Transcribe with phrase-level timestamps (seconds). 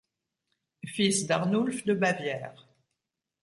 [0.83, 2.67] Fils d'Arnulf de Bavière.